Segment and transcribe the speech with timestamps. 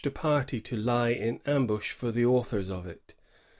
[0.03, 3.13] 127 party to lie in ambush for the authors of it.